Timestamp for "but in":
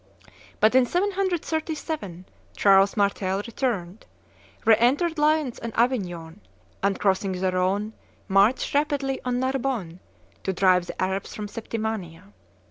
0.59-0.87